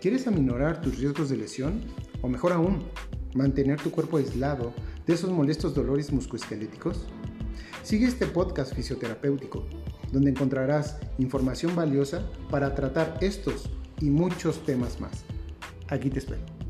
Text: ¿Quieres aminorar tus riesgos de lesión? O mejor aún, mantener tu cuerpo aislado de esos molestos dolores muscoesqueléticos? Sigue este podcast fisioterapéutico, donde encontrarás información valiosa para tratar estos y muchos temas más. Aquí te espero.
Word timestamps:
¿Quieres 0.00 0.26
aminorar 0.26 0.82
tus 0.82 0.98
riesgos 0.98 1.30
de 1.30 1.38
lesión? 1.38 1.80
O 2.20 2.28
mejor 2.28 2.52
aún, 2.52 2.84
mantener 3.34 3.80
tu 3.80 3.90
cuerpo 3.90 4.18
aislado 4.18 4.74
de 5.06 5.14
esos 5.14 5.30
molestos 5.30 5.74
dolores 5.74 6.12
muscoesqueléticos? 6.12 7.06
Sigue 7.82 8.06
este 8.06 8.26
podcast 8.26 8.74
fisioterapéutico, 8.74 9.66
donde 10.12 10.30
encontrarás 10.30 10.98
información 11.18 11.74
valiosa 11.74 12.30
para 12.50 12.74
tratar 12.74 13.16
estos 13.22 13.70
y 14.00 14.10
muchos 14.10 14.62
temas 14.64 15.00
más. 15.00 15.24
Aquí 15.88 16.10
te 16.10 16.18
espero. 16.18 16.65